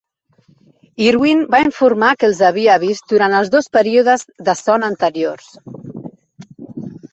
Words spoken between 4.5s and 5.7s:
son anteriors.